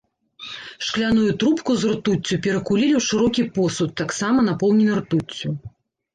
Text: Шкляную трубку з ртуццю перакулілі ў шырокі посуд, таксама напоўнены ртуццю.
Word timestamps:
Шкляную 0.85 1.33
трубку 1.43 1.71
з 1.81 1.91
ртуццю 1.91 2.39
перакулілі 2.47 2.93
ў 3.01 3.07
шырокі 3.09 3.47
посуд, 3.59 3.89
таксама 4.03 4.39
напоўнены 4.51 4.93
ртуццю. 5.03 5.49